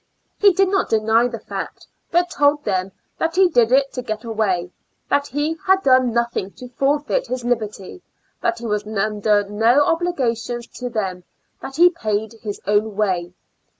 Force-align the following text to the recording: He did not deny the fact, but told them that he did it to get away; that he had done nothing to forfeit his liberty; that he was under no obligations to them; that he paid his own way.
He 0.39 0.51
did 0.51 0.67
not 0.67 0.89
deny 0.89 1.27
the 1.27 1.37
fact, 1.37 1.85
but 2.09 2.31
told 2.31 2.63
them 2.63 2.91
that 3.19 3.35
he 3.35 3.47
did 3.47 3.71
it 3.71 3.93
to 3.93 4.01
get 4.01 4.23
away; 4.23 4.71
that 5.11 5.27
he 5.27 5.57
had 5.67 5.83
done 5.83 6.11
nothing 6.11 6.49
to 6.53 6.69
forfeit 6.69 7.27
his 7.27 7.45
liberty; 7.45 8.01
that 8.41 8.57
he 8.57 8.65
was 8.65 8.83
under 8.87 9.47
no 9.47 9.85
obligations 9.85 10.65
to 10.79 10.89
them; 10.89 11.23
that 11.61 11.75
he 11.75 11.91
paid 11.91 12.33
his 12.41 12.59
own 12.65 12.95
way. 12.95 13.35